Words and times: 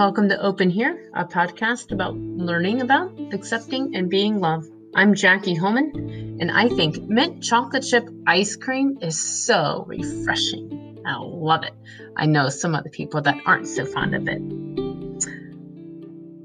Welcome 0.00 0.30
to 0.30 0.40
Open 0.40 0.70
Here, 0.70 1.10
a 1.12 1.26
podcast 1.26 1.92
about 1.92 2.16
learning 2.16 2.80
about, 2.80 3.12
accepting, 3.34 3.94
and 3.94 4.08
being 4.08 4.40
love. 4.40 4.64
I'm 4.94 5.14
Jackie 5.14 5.54
Holman, 5.54 6.38
and 6.40 6.50
I 6.50 6.70
think 6.70 7.02
mint 7.02 7.42
chocolate 7.42 7.84
chip 7.86 8.08
ice 8.26 8.56
cream 8.56 8.96
is 9.02 9.20
so 9.20 9.84
refreshing. 9.86 11.02
I 11.06 11.18
love 11.18 11.64
it. 11.64 11.74
I 12.16 12.24
know 12.24 12.48
some 12.48 12.74
other 12.74 12.88
people 12.88 13.20
that 13.20 13.42
aren't 13.44 13.68
so 13.68 13.84
fond 13.84 14.14
of 14.14 14.26
it, 14.26 14.40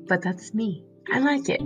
but 0.10 0.22
that's 0.22 0.54
me. 0.54 0.84
I 1.10 1.20
like 1.20 1.48
it. 1.48 1.62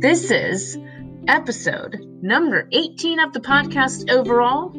This 0.00 0.30
is 0.30 0.78
episode 1.26 1.98
number 2.22 2.68
18 2.70 3.18
of 3.18 3.32
the 3.32 3.40
podcast 3.40 4.08
overall 4.12 4.72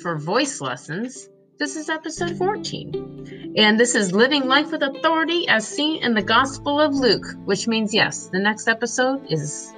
for 0.00 0.16
voice 0.16 0.60
lessons. 0.60 1.28
This 1.58 1.76
is 1.76 1.88
episode 1.88 2.36
14. 2.36 3.54
And 3.56 3.80
this 3.80 3.94
is 3.94 4.12
Living 4.12 4.46
Life 4.46 4.72
with 4.72 4.82
Authority 4.82 5.48
as 5.48 5.66
seen 5.66 6.02
in 6.02 6.12
the 6.12 6.20
Gospel 6.20 6.78
of 6.78 6.92
Luke, 6.92 7.24
which 7.46 7.66
means, 7.66 7.94
yes, 7.94 8.26
the 8.26 8.38
next 8.38 8.68
episode 8.68 9.32
is 9.32 9.72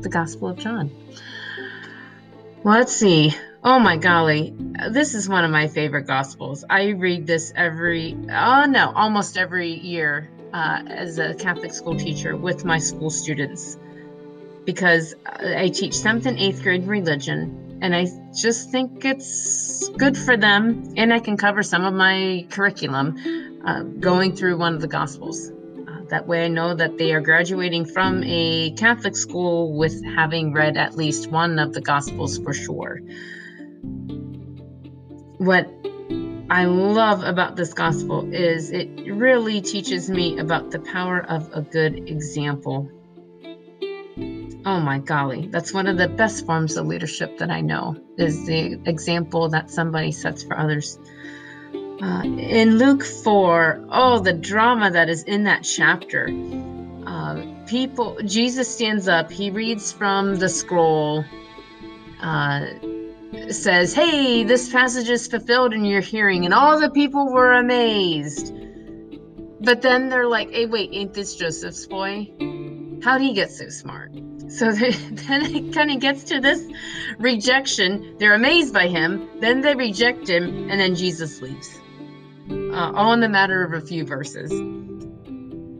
the 0.00 0.08
Gospel 0.08 0.48
of 0.48 0.56
John. 0.56 0.90
Let's 2.64 2.96
see. 2.96 3.34
Oh 3.62 3.78
my 3.78 3.98
golly, 3.98 4.54
this 4.90 5.14
is 5.14 5.28
one 5.28 5.44
of 5.44 5.50
my 5.50 5.68
favorite 5.68 6.06
Gospels. 6.06 6.64
I 6.70 6.88
read 6.88 7.26
this 7.26 7.52
every, 7.54 8.16
oh 8.30 8.64
no, 8.64 8.90
almost 8.94 9.36
every 9.36 9.68
year 9.68 10.30
uh, 10.54 10.82
as 10.86 11.18
a 11.18 11.34
Catholic 11.34 11.74
school 11.74 11.96
teacher 11.96 12.34
with 12.38 12.64
my 12.64 12.78
school 12.78 13.10
students 13.10 13.76
because 14.64 15.14
I 15.26 15.68
teach 15.68 15.92
seventh 15.92 16.24
and 16.24 16.38
eighth 16.38 16.62
grade 16.62 16.86
religion 16.86 17.71
and 17.82 17.96
I 17.96 18.06
just 18.32 18.70
think 18.70 19.04
it's 19.04 19.88
good 19.98 20.16
for 20.16 20.36
them. 20.36 20.94
And 20.96 21.12
I 21.12 21.18
can 21.18 21.36
cover 21.36 21.64
some 21.64 21.84
of 21.84 21.92
my 21.92 22.46
curriculum 22.48 23.60
uh, 23.66 23.82
going 23.82 24.36
through 24.36 24.56
one 24.56 24.74
of 24.74 24.80
the 24.80 24.86
Gospels. 24.86 25.50
Uh, 25.50 26.04
that 26.08 26.28
way, 26.28 26.44
I 26.44 26.48
know 26.48 26.74
that 26.74 26.96
they 26.96 27.12
are 27.12 27.20
graduating 27.20 27.86
from 27.86 28.22
a 28.22 28.70
Catholic 28.76 29.16
school 29.16 29.76
with 29.76 30.00
having 30.04 30.52
read 30.52 30.76
at 30.76 30.96
least 30.96 31.28
one 31.28 31.58
of 31.58 31.74
the 31.74 31.80
Gospels 31.80 32.38
for 32.38 32.54
sure. 32.54 33.00
What 35.38 35.68
I 36.50 36.66
love 36.66 37.24
about 37.24 37.56
this 37.56 37.74
Gospel 37.74 38.32
is 38.32 38.70
it 38.70 39.12
really 39.12 39.60
teaches 39.60 40.08
me 40.08 40.38
about 40.38 40.70
the 40.70 40.78
power 40.78 41.20
of 41.20 41.50
a 41.52 41.62
good 41.62 42.08
example 42.08 42.88
Oh 44.64 44.78
my 44.78 45.00
golly, 45.00 45.48
that's 45.48 45.74
one 45.74 45.88
of 45.88 45.98
the 45.98 46.06
best 46.06 46.46
forms 46.46 46.76
of 46.76 46.86
leadership 46.86 47.38
that 47.38 47.50
I 47.50 47.60
know 47.62 47.96
is 48.16 48.46
the 48.46 48.80
example 48.86 49.48
that 49.48 49.70
somebody 49.70 50.12
sets 50.12 50.44
for 50.44 50.56
others. 50.56 51.00
Uh, 52.00 52.22
in 52.22 52.78
Luke 52.78 53.04
4, 53.04 53.86
oh, 53.90 54.20
the 54.20 54.32
drama 54.32 54.90
that 54.92 55.08
is 55.08 55.24
in 55.24 55.44
that 55.44 55.64
chapter. 55.64 56.28
Uh, 57.04 57.42
people, 57.66 58.16
Jesus 58.24 58.72
stands 58.72 59.08
up, 59.08 59.32
he 59.32 59.50
reads 59.50 59.90
from 59.90 60.36
the 60.36 60.48
scroll, 60.48 61.24
uh, 62.20 62.66
says, 63.48 63.94
Hey, 63.94 64.44
this 64.44 64.70
passage 64.70 65.08
is 65.08 65.26
fulfilled 65.26 65.74
in 65.74 65.84
your 65.84 66.00
hearing, 66.00 66.44
and 66.44 66.54
all 66.54 66.78
the 66.78 66.90
people 66.90 67.32
were 67.32 67.54
amazed. 67.54 68.54
But 69.60 69.82
then 69.82 70.08
they're 70.08 70.28
like, 70.28 70.52
Hey, 70.52 70.66
wait, 70.66 70.90
ain't 70.92 71.14
this 71.14 71.34
Joseph's 71.34 71.86
boy? 71.86 72.30
How'd 73.02 73.20
he 73.20 73.32
get 73.32 73.50
so 73.50 73.68
smart? 73.68 74.12
So 74.52 74.70
then 74.72 75.54
it 75.54 75.74
kind 75.74 75.90
of 75.90 76.00
gets 76.00 76.24
to 76.24 76.40
this 76.40 76.66
rejection. 77.18 78.16
They're 78.18 78.34
amazed 78.34 78.74
by 78.74 78.88
him, 78.88 79.28
then 79.40 79.60
they 79.60 79.74
reject 79.74 80.28
him, 80.28 80.70
and 80.70 80.80
then 80.80 80.94
Jesus 80.94 81.40
leaves. 81.40 81.80
Uh, 82.50 82.92
all 82.94 83.12
in 83.12 83.20
the 83.20 83.28
matter 83.28 83.64
of 83.64 83.72
a 83.72 83.80
few 83.86 84.04
verses. 84.04 84.52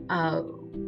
Uh, 0.09 0.41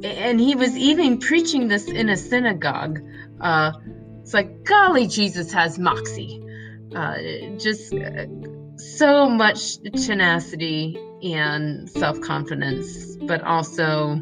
and 0.03 0.40
he 0.40 0.56
was 0.56 0.75
even 0.75 1.19
preaching 1.19 1.68
this 1.68 1.88
in 1.88 2.09
a 2.09 2.18
synagogue. 2.18 3.01
Uh, 3.40 3.74
it's 4.22 4.34
like, 4.34 4.63
golly, 4.63 5.07
Jesus 5.07 5.51
has 5.53 5.78
moxie. 5.78 6.41
Uh, 6.95 7.18
just 7.57 7.94
uh, 7.94 8.25
so 8.78 9.29
much 9.29 9.78
tenacity 10.06 10.97
and 11.24 11.90
self 11.90 12.19
confidence, 12.22 13.16
but 13.18 13.41
also 13.41 14.22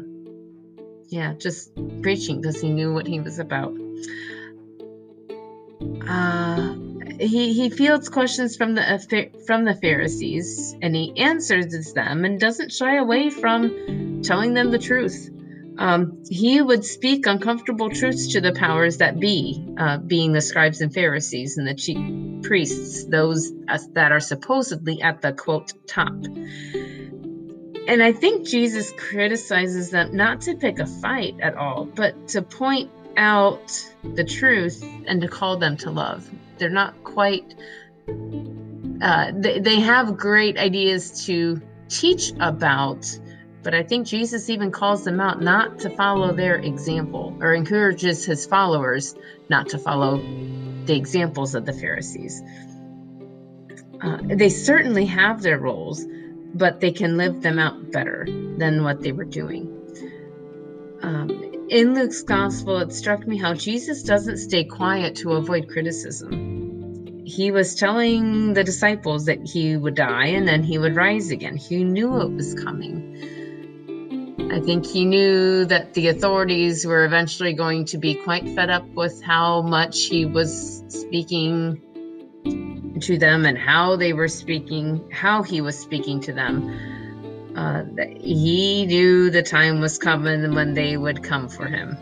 yeah, 1.08 1.34
just 1.34 1.70
preaching 2.02 2.40
because 2.40 2.60
he 2.60 2.70
knew 2.70 2.92
what 2.92 3.06
he 3.06 3.20
was 3.20 3.38
about. 3.38 3.74
Uh, 6.08 6.74
he 7.18 7.52
he 7.52 7.70
fields 7.70 8.08
questions 8.08 8.56
from 8.56 8.74
the 8.74 9.40
from 9.46 9.64
the 9.64 9.74
Pharisees 9.74 10.76
and 10.82 10.94
he 10.94 11.18
answers 11.18 11.92
them 11.92 12.24
and 12.24 12.40
doesn't 12.40 12.72
shy 12.72 12.96
away 12.96 13.30
from 13.30 14.22
telling 14.22 14.54
them 14.54 14.70
the 14.70 14.78
truth. 14.78 15.30
Um, 15.76 16.22
he 16.28 16.62
would 16.62 16.84
speak 16.84 17.26
uncomfortable 17.26 17.90
truths 17.90 18.32
to 18.32 18.40
the 18.40 18.52
powers 18.52 18.98
that 18.98 19.18
be, 19.18 19.66
uh, 19.76 19.98
being 19.98 20.32
the 20.32 20.40
scribes 20.40 20.80
and 20.80 20.94
Pharisees 20.94 21.58
and 21.58 21.66
the 21.66 21.74
chief 21.74 22.42
priests, 22.42 23.04
those 23.06 23.52
that 23.94 24.12
are 24.12 24.20
supposedly 24.20 25.02
at 25.02 25.20
the 25.20 25.32
quote 25.32 25.72
top. 25.88 26.14
And 27.86 28.02
I 28.02 28.12
think 28.12 28.46
Jesus 28.46 28.92
criticizes 28.96 29.90
them 29.90 30.16
not 30.16 30.40
to 30.42 30.54
pick 30.54 30.78
a 30.78 30.86
fight 30.86 31.36
at 31.40 31.54
all, 31.54 31.84
but 31.84 32.28
to 32.28 32.40
point 32.40 32.90
out 33.16 33.72
the 34.02 34.24
truth 34.24 34.82
and 35.06 35.20
to 35.20 35.28
call 35.28 35.56
them 35.56 35.76
to 35.78 35.90
love. 35.90 36.28
They're 36.58 36.70
not 36.70 37.04
quite, 37.04 37.54
uh, 39.02 39.32
they, 39.34 39.60
they 39.60 39.80
have 39.80 40.16
great 40.16 40.56
ideas 40.58 41.26
to 41.26 41.60
teach 41.88 42.32
about, 42.40 43.06
but 43.62 43.74
I 43.74 43.82
think 43.82 44.06
Jesus 44.06 44.48
even 44.48 44.70
calls 44.70 45.04
them 45.04 45.20
out 45.20 45.42
not 45.42 45.78
to 45.80 45.90
follow 45.90 46.32
their 46.32 46.56
example 46.56 47.36
or 47.40 47.54
encourages 47.54 48.24
his 48.24 48.46
followers 48.46 49.14
not 49.48 49.68
to 49.68 49.78
follow 49.78 50.18
the 50.86 50.94
examples 50.96 51.54
of 51.54 51.66
the 51.66 51.72
Pharisees. 51.72 52.42
Uh, 54.00 54.18
they 54.22 54.48
certainly 54.48 55.06
have 55.06 55.42
their 55.42 55.58
roles, 55.58 56.04
but 56.54 56.80
they 56.80 56.92
can 56.92 57.16
live 57.16 57.42
them 57.42 57.58
out 57.58 57.90
better 57.90 58.26
than 58.58 58.82
what 58.84 59.02
they 59.02 59.12
were 59.12 59.24
doing. 59.24 59.70
Um, 61.02 61.30
in 61.68 61.94
Luke's 61.94 62.22
gospel, 62.22 62.78
it 62.78 62.92
struck 62.92 63.26
me 63.26 63.36
how 63.36 63.54
Jesus 63.54 64.02
doesn't 64.02 64.38
stay 64.38 64.64
quiet 64.64 65.16
to 65.16 65.32
avoid 65.32 65.68
criticism. 65.68 67.24
He 67.26 67.50
was 67.50 67.74
telling 67.74 68.52
the 68.52 68.62
disciples 68.62 69.24
that 69.26 69.40
he 69.46 69.76
would 69.76 69.94
die 69.94 70.26
and 70.26 70.46
then 70.46 70.62
he 70.62 70.78
would 70.78 70.94
rise 70.94 71.30
again. 71.30 71.56
He 71.56 71.82
knew 71.82 72.20
it 72.20 72.30
was 72.30 72.54
coming. 72.54 73.10
I 74.52 74.60
think 74.60 74.86
he 74.86 75.04
knew 75.04 75.64
that 75.64 75.94
the 75.94 76.08
authorities 76.08 76.86
were 76.86 77.04
eventually 77.04 77.54
going 77.54 77.86
to 77.86 77.98
be 77.98 78.14
quite 78.14 78.48
fed 78.50 78.70
up 78.70 78.86
with 78.94 79.22
how 79.22 79.62
much 79.62 80.04
he 80.04 80.26
was 80.26 80.84
speaking 80.88 81.80
to 83.00 83.18
them 83.18 83.44
and 83.44 83.58
how 83.58 83.96
they 83.96 84.12
were 84.12 84.28
speaking, 84.28 85.04
how 85.10 85.42
he 85.42 85.60
was 85.60 85.78
speaking 85.78 86.20
to 86.20 86.32
them. 86.32 87.52
Uh, 87.56 87.84
he 88.20 88.86
knew 88.86 89.30
the 89.30 89.42
time 89.42 89.80
was 89.80 89.98
coming 89.98 90.54
when 90.54 90.74
they 90.74 90.96
would 90.96 91.22
come 91.22 91.48
for 91.48 91.66
him. 91.66 91.96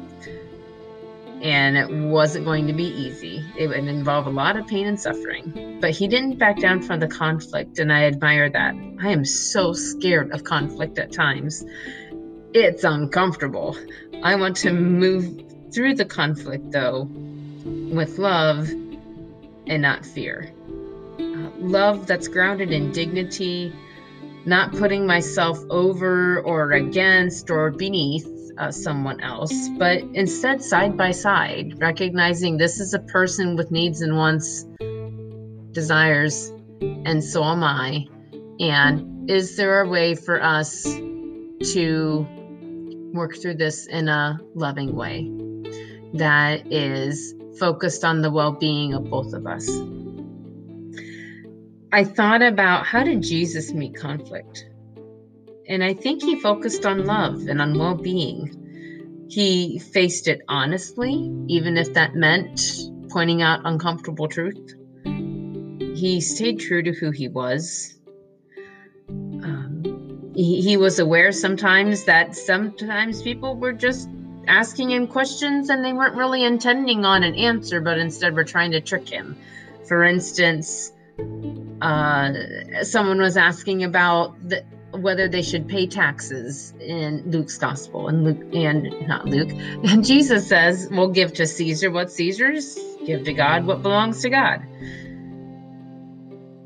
And 1.43 1.77
it 1.77 1.91
wasn't 1.91 2.45
going 2.45 2.69
to 2.69 2.73
be 2.73 2.85
easy. 2.85 3.45
It 3.59 3.67
would 3.67 3.79
involve 3.79 4.27
a 4.27 4.31
lot 4.31 4.57
of 4.57 4.67
pain 4.67 4.87
and 4.87 4.99
suffering. 4.99 5.79
But 5.81 5.91
he 5.91 6.07
didn't 6.07 6.39
back 6.39 6.61
down 6.61 6.83
from 6.83 7.01
the 7.01 7.09
conflict, 7.09 7.81
and 7.81 7.93
I 7.93 8.05
admire 8.05 8.49
that. 8.49 8.75
I 9.01 9.11
am 9.11 9.25
so 9.25 9.73
scared 9.73 10.31
of 10.31 10.45
conflict 10.45 10.99
at 10.99 11.11
times. 11.11 11.65
It's 12.55 12.85
uncomfortable. 12.85 13.77
I 14.23 14.37
want 14.37 14.57
to 14.59 14.73
move 14.73 15.43
through 15.75 15.95
the 15.95 16.05
conflict, 16.05 16.71
though, 16.71 17.09
with 17.65 18.19
love 18.19 18.69
and 19.67 19.83
not 19.83 20.07
fear 20.07 20.53
love 21.63 22.07
that's 22.07 22.29
grounded 22.29 22.73
in 22.73 22.93
dignity, 22.93 23.73
not 24.45 24.73
putting 24.73 25.07
myself 25.07 25.59
over 25.71 26.41
or 26.41 26.73
against 26.73 27.51
or 27.51 27.71
beneath 27.71 28.27
uh, 28.59 28.71
someone 28.71 29.21
else, 29.21 29.69
but 29.79 30.03
instead 30.15 30.63
side 30.63 30.97
by 30.97 31.11
side, 31.11 31.75
recognizing 31.79 32.57
this 32.57 32.81
is 32.81 32.95
a 32.95 32.99
person 32.99 33.57
with 33.57 33.71
needs 33.71 34.01
and 34.03 34.17
wants, 34.17 34.67
desires, 35.73 36.53
and 36.81 37.23
so 37.23 37.45
am 37.45 37.63
I. 37.63 38.07
And 38.61 39.31
is 39.31 39.57
there 39.57 39.83
a 39.83 39.89
way 39.89 40.15
for 40.15 40.43
us 40.43 40.83
to 40.83 42.27
work 43.15 43.37
through 43.37 43.55
this 43.55 43.87
in 43.87 44.09
a 44.09 44.39
loving 44.55 44.95
way 44.95 45.31
that 46.15 46.71
is 46.71 47.35
focused 47.59 48.05
on 48.05 48.21
the 48.23 48.31
well 48.31 48.53
being 48.53 48.95
of 48.95 49.09
both 49.09 49.33
of 49.33 49.47
us? 49.47 49.69
I 51.95 52.05
thought 52.05 52.41
about 52.41 52.87
how 52.87 53.05
did 53.05 53.23
Jesus 53.23 53.75
meet 53.75 53.95
conflict? 53.95 54.67
And 55.69 55.85
I 55.85 55.93
think 55.93 56.23
he 56.23 56.41
focused 56.41 56.87
on 56.87 57.05
love 57.05 57.49
and 57.49 57.61
on 57.61 57.79
well 57.79 57.95
being. 57.95 59.27
He 59.29 59.79
faced 59.79 60.27
it 60.27 60.41
honestly, 60.49 61.31
even 61.49 61.77
if 61.77 61.93
that 61.93 62.15
meant 62.15 62.63
pointing 63.11 63.43
out 63.43 63.61
uncomfortable 63.65 64.27
truth. 64.27 64.75
He 65.05 66.23
stayed 66.23 66.61
true 66.61 66.83
to 66.83 66.93
who 66.93 67.11
he 67.11 67.29
was. 67.29 67.99
Um, 69.11 70.33
he, 70.35 70.63
he 70.63 70.79
was 70.79 70.99
aware 70.99 71.31
sometimes 71.31 72.05
that 72.05 72.35
sometimes 72.35 73.21
people 73.21 73.57
were 73.57 73.75
just 73.75 74.09
asking 74.49 74.91
him 74.91 75.07
questions 75.07 75.69
and 75.69 75.85
they 75.85 75.93
weren't 75.93 76.17
really 76.17 76.43
intending 76.43 77.05
on 77.05 77.23
an 77.23 77.35
answer, 77.35 77.83
but 77.83 77.99
instead 77.99 78.35
were 78.35 78.45
trying 78.45 78.71
to 78.71 78.81
trick 78.81 79.07
him. 79.07 79.37
For 79.87 80.05
instance, 80.05 80.92
uh, 81.83 82.33
someone 82.85 83.21
was 83.21 83.37
asking 83.37 83.83
about 83.83 84.37
the, 84.49 84.65
whether 84.93 85.29
they 85.29 85.43
should 85.43 85.69
pay 85.69 85.87
taxes 85.87 86.73
in 86.81 87.31
Luke's 87.31 87.59
gospel, 87.59 88.09
and 88.09 88.25
Luke 88.25 88.55
and 88.55 89.09
not 89.09 89.27
Luke, 89.27 89.51
and 89.85 90.05
Jesus 90.05 90.49
says, 90.49 90.89
"We'll 90.91 91.09
give 91.09 91.33
to 91.35 91.47
Caesar 91.47 91.91
what 91.91 92.11
Caesar's, 92.11 92.79
give 93.05 93.25
to 93.25 93.33
God 93.33 93.67
what 93.67 93.83
belongs 93.83 94.23
to 94.23 94.31
God." 94.31 94.63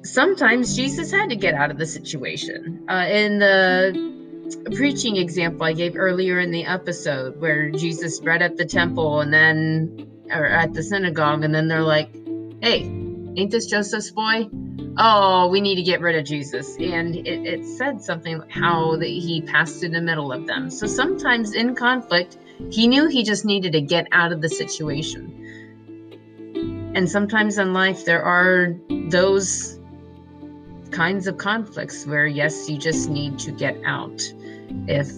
Sometimes 0.04 0.76
Jesus 0.76 1.10
had 1.10 1.30
to 1.30 1.36
get 1.36 1.54
out 1.54 1.70
of 1.70 1.78
the 1.78 1.86
situation. 1.86 2.86
Uh, 2.88 3.06
in 3.08 3.38
the 3.38 4.16
preaching 4.76 5.16
example 5.16 5.64
I 5.64 5.72
gave 5.72 5.96
earlier 5.96 6.38
in 6.38 6.50
the 6.50 6.66
episode, 6.66 7.40
where 7.40 7.70
Jesus 7.70 8.20
read 8.22 8.42
at 8.42 8.56
the 8.56 8.64
temple 8.64 9.20
and 9.20 9.32
then, 9.32 10.08
or 10.30 10.46
at 10.46 10.74
the 10.74 10.82
synagogue, 10.82 11.42
and 11.42 11.54
then 11.54 11.68
they're 11.68 11.82
like, 11.82 12.10
"Hey, 12.60 12.95
ain't 13.36 13.50
this 13.50 13.66
Joseph's 13.66 14.10
boy?" 14.10 14.48
oh, 14.98 15.48
we 15.48 15.60
need 15.60 15.74
to 15.76 15.82
get 15.82 16.00
rid 16.00 16.16
of 16.16 16.24
Jesus. 16.24 16.76
And 16.76 17.14
it, 17.16 17.46
it 17.46 17.66
said 17.66 18.00
something 18.02 18.42
how 18.48 18.96
that 18.96 19.06
he 19.06 19.42
passed 19.42 19.84
in 19.84 19.92
the 19.92 20.00
middle 20.00 20.32
of 20.32 20.46
them. 20.46 20.70
So 20.70 20.86
sometimes 20.86 21.52
in 21.54 21.74
conflict, 21.74 22.38
he 22.70 22.86
knew 22.86 23.08
he 23.08 23.22
just 23.22 23.44
needed 23.44 23.72
to 23.72 23.80
get 23.80 24.06
out 24.12 24.32
of 24.32 24.40
the 24.40 24.48
situation. 24.48 25.32
And 26.94 27.08
sometimes 27.10 27.58
in 27.58 27.74
life, 27.74 28.06
there 28.06 28.22
are 28.22 28.74
those 28.88 29.78
kinds 30.90 31.26
of 31.26 31.36
conflicts 31.36 32.06
where, 32.06 32.26
yes, 32.26 32.70
you 32.70 32.78
just 32.78 33.10
need 33.10 33.38
to 33.40 33.52
get 33.52 33.76
out. 33.84 34.22
If 34.88 35.12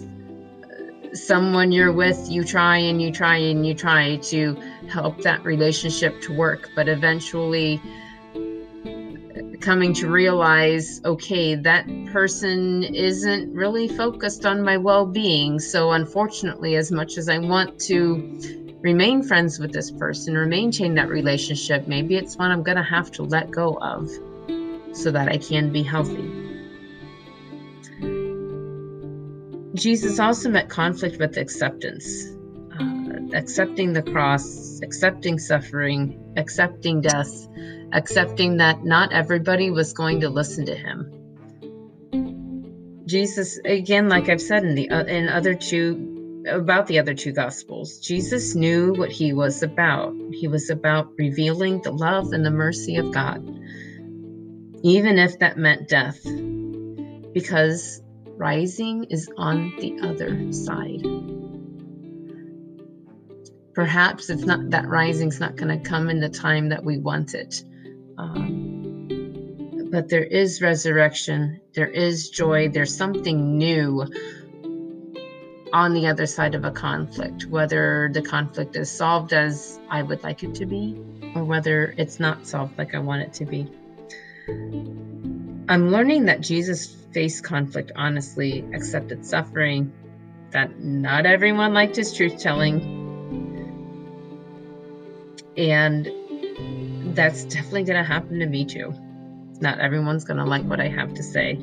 someone 1.13 1.71
you're 1.71 1.93
with, 1.93 2.29
you 2.29 2.43
try 2.43 2.77
and 2.77 3.01
you 3.01 3.11
try 3.13 3.37
and 3.37 3.65
you 3.65 3.73
try 3.73 4.17
to 4.17 4.61
help 4.89 5.21
that 5.21 5.43
relationship 5.45 6.21
to 6.23 6.33
work, 6.33 6.69
but 6.75 6.89
eventually, 6.89 7.81
coming 9.61 9.93
to 9.95 10.09
realize 10.09 11.01
okay, 11.03 11.55
that 11.55 11.85
person 12.11 12.83
isn't 12.83 13.53
really 13.53 13.87
focused 13.87 14.45
on 14.45 14.61
my 14.61 14.77
well 14.77 15.05
being. 15.05 15.59
So, 15.59 15.91
unfortunately, 15.91 16.75
as 16.75 16.91
much 16.91 17.17
as 17.17 17.29
I 17.29 17.39
want 17.39 17.79
to 17.81 18.77
remain 18.81 19.23
friends 19.23 19.59
with 19.59 19.73
this 19.73 19.91
person 19.91 20.35
or 20.35 20.45
maintain 20.45 20.95
that 20.95 21.09
relationship, 21.09 21.87
maybe 21.87 22.15
it's 22.15 22.37
one 22.37 22.51
I'm 22.51 22.63
going 22.63 22.77
to 22.77 22.83
have 22.83 23.11
to 23.11 23.23
let 23.23 23.51
go 23.51 23.77
of 23.81 24.09
so 24.93 25.11
that 25.11 25.27
I 25.27 25.37
can 25.37 25.71
be 25.71 25.83
healthy. 25.83 26.49
Jesus 29.75 30.19
also 30.19 30.49
met 30.49 30.69
conflict 30.69 31.19
with 31.19 31.37
acceptance, 31.37 32.25
uh, 32.79 33.37
accepting 33.37 33.93
the 33.93 34.01
cross, 34.01 34.68
accepting 34.81 35.37
suffering, 35.37 36.33
accepting 36.37 37.01
death, 37.01 37.47
accepting 37.93 38.57
that 38.57 38.83
not 38.83 39.11
everybody 39.11 39.71
was 39.71 39.93
going 39.93 40.21
to 40.21 40.29
listen 40.29 40.65
to 40.65 40.75
him. 40.75 41.11
Jesus, 43.05 43.59
again, 43.65 44.07
like 44.07 44.29
I've 44.29 44.41
said 44.41 44.63
in 44.63 44.75
the 44.75 44.89
uh, 44.89 45.03
in 45.05 45.29
other 45.29 45.55
two 45.55 46.43
about 46.47 46.87
the 46.87 46.99
other 46.99 47.13
two 47.13 47.31
gospels, 47.31 47.99
Jesus 47.99 48.55
knew 48.55 48.93
what 48.93 49.11
he 49.11 49.33
was 49.33 49.63
about. 49.63 50.13
He 50.31 50.47
was 50.47 50.69
about 50.69 51.07
revealing 51.17 51.81
the 51.81 51.91
love 51.91 52.31
and 52.31 52.45
the 52.45 52.51
mercy 52.51 52.97
of 52.97 53.11
God, 53.11 53.39
even 54.83 55.17
if 55.17 55.39
that 55.39 55.57
meant 55.57 55.89
death, 55.89 56.23
because 57.33 58.01
rising 58.37 59.05
is 59.09 59.29
on 59.37 59.73
the 59.79 59.97
other 60.01 60.53
side 60.53 61.38
perhaps 63.73 64.29
it's 64.29 64.45
not 64.45 64.69
that 64.69 64.87
rising's 64.87 65.39
not 65.39 65.55
going 65.55 65.69
to 65.69 65.89
come 65.89 66.09
in 66.09 66.19
the 66.19 66.29
time 66.29 66.69
that 66.69 66.83
we 66.83 66.97
want 66.97 67.33
it 67.33 67.63
um, 68.17 68.69
but 69.91 70.09
there 70.09 70.23
is 70.23 70.61
resurrection, 70.61 71.59
there 71.73 71.87
is 71.87 72.29
joy, 72.29 72.69
there's 72.69 72.95
something 72.95 73.57
new 73.57 74.05
on 75.71 75.93
the 75.93 76.07
other 76.07 76.25
side 76.25 76.53
of 76.55 76.65
a 76.65 76.71
conflict, 76.71 77.45
whether 77.45 78.09
the 78.13 78.21
conflict 78.21 78.75
is 78.75 78.91
solved 78.91 79.33
as 79.33 79.79
I 79.89 80.03
would 80.03 80.21
like 80.23 80.43
it 80.43 80.53
to 80.55 80.65
be, 80.65 80.99
or 81.35 81.43
whether 81.43 81.93
it's 81.97 82.19
not 82.19 82.45
solved 82.45 82.77
like 82.77 82.93
I 82.93 82.99
want 82.99 83.21
it 83.21 83.33
to 83.33 83.45
be. 83.45 83.71
I'm 85.69 85.91
learning 85.91 86.25
that 86.25 86.41
Jesus 86.41 86.95
faced 87.13 87.43
conflict 87.43 87.91
honestly, 87.95 88.65
accepted 88.73 89.25
suffering, 89.25 89.93
that 90.51 90.79
not 90.79 91.25
everyone 91.25 91.73
liked 91.73 91.95
his 91.95 92.13
truth 92.13 92.39
telling, 92.39 92.98
and 95.59 96.09
that's 97.15 97.43
definitely 97.43 97.83
going 97.83 98.01
to 98.01 98.07
happen 98.07 98.39
to 98.39 98.45
me 98.45 98.63
too. 98.63 98.93
Not 99.59 99.79
everyone's 99.79 100.23
going 100.23 100.37
to 100.37 100.45
like 100.45 100.63
what 100.63 100.79
I 100.79 100.87
have 100.87 101.13
to 101.15 101.23
say. 101.23 101.59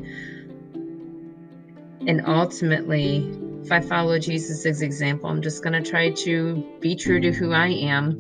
And 2.07 2.23
ultimately, 2.27 3.27
if 3.65 3.73
I 3.73 3.81
follow 3.81 4.19
Jesus' 4.19 4.83
example, 4.83 5.31
I'm 5.31 5.41
just 5.41 5.63
going 5.63 5.83
to 5.83 5.91
try 5.91 6.11
to 6.11 6.79
be 6.81 6.95
true 6.95 7.21
to 7.21 7.33
who 7.33 7.53
I 7.53 7.69
am. 7.69 8.19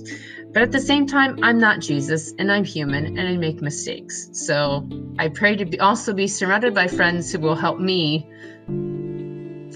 But 0.52 0.62
at 0.62 0.72
the 0.72 0.80
same 0.80 1.06
time, 1.06 1.38
I'm 1.42 1.58
not 1.58 1.80
Jesus 1.80 2.32
and 2.38 2.50
I'm 2.50 2.64
human 2.64 3.18
and 3.18 3.28
I 3.28 3.36
make 3.36 3.60
mistakes. 3.60 4.30
So 4.32 4.88
I 5.18 5.28
pray 5.28 5.56
to 5.56 5.66
be, 5.66 5.78
also 5.78 6.14
be 6.14 6.26
surrounded 6.26 6.72
by 6.74 6.86
friends 6.86 7.30
who 7.30 7.40
will 7.40 7.54
help 7.54 7.78
me 7.78 8.26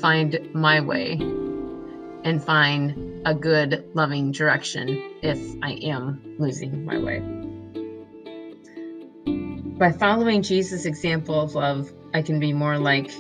find 0.01 0.39
my 0.55 0.81
way 0.81 1.19
and 2.25 2.43
find 2.43 3.10
a 3.25 3.35
good, 3.35 3.85
loving 3.95 4.33
direction 4.33 4.89
if 5.23 5.39
I 5.63 5.73
am 5.83 6.37
losing 6.39 6.85
my 6.85 6.99
way. 6.99 7.21
By 9.79 9.93
following 9.93 10.43
Jesus' 10.43 10.85
example 10.85 11.41
of 11.41 11.55
love, 11.55 11.91
I 12.13 12.23
can 12.23 12.39
be 12.39 12.53
more 12.53 12.79
like 12.79 13.11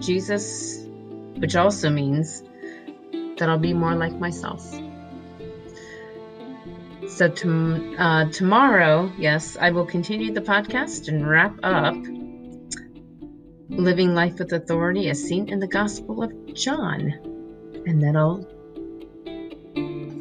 Jesus, 0.00 0.84
which 1.36 1.56
also 1.56 1.90
means 1.90 2.42
that 3.38 3.48
I'll 3.48 3.58
be 3.58 3.72
more 3.72 3.94
like 3.94 4.18
myself. 4.18 4.62
So, 7.08 7.28
to, 7.28 7.96
uh, 7.98 8.24
tomorrow, 8.30 9.10
yes, 9.18 9.56
I 9.60 9.70
will 9.70 9.86
continue 9.86 10.32
the 10.32 10.40
podcast 10.40 11.08
and 11.08 11.28
wrap 11.28 11.52
up 11.62 11.94
Living 13.68 14.14
Life 14.14 14.38
with 14.38 14.52
Authority 14.52 15.08
as 15.08 15.22
seen 15.22 15.48
in 15.48 15.58
the 15.58 15.66
Gospel 15.66 16.22
of 16.22 16.54
John. 16.54 17.12
And 17.86 18.00
then 18.00 18.16
I'll 18.16 18.46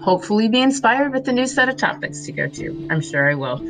hopefully 0.02 0.48
be 0.50 0.62
inspired 0.62 1.14
with 1.14 1.28
a 1.28 1.32
new 1.32 1.48
set 1.48 1.70
of 1.70 1.78
topics 1.78 2.26
to 2.26 2.32
go 2.32 2.48
to. 2.48 2.88
I'm 2.90 3.02
sure 3.02 3.30
I 3.30 3.36
will. 3.36 3.62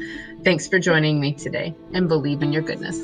Thanks 0.44 0.68
for 0.68 0.80
joining 0.80 1.20
me 1.20 1.34
today 1.34 1.76
and 1.94 2.08
believe 2.08 2.42
in 2.42 2.54
your 2.54 2.62
goodness. 2.62 2.98